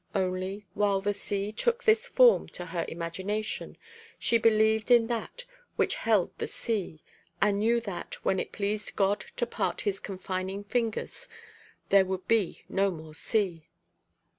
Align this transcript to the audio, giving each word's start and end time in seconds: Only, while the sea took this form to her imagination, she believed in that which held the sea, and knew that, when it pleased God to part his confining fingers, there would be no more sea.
Only, 0.15 0.65
while 0.73 0.99
the 0.99 1.13
sea 1.13 1.51
took 1.51 1.83
this 1.83 2.07
form 2.07 2.47
to 2.57 2.65
her 2.65 2.85
imagination, 2.89 3.77
she 4.17 4.39
believed 4.39 4.89
in 4.89 5.05
that 5.05 5.45
which 5.75 5.93
held 5.93 6.35
the 6.39 6.47
sea, 6.47 7.03
and 7.39 7.59
knew 7.59 7.79
that, 7.81 8.15
when 8.25 8.39
it 8.39 8.51
pleased 8.51 8.95
God 8.95 9.23
to 9.37 9.45
part 9.45 9.81
his 9.81 9.99
confining 9.99 10.63
fingers, 10.63 11.27
there 11.89 12.05
would 12.05 12.27
be 12.27 12.63
no 12.67 12.89
more 12.89 13.13
sea. 13.13 13.69